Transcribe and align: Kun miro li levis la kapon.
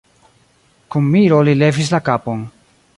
Kun 0.95 1.05
miro 1.17 1.43
li 1.49 1.55
levis 1.63 1.95
la 1.97 2.03
kapon. 2.11 2.47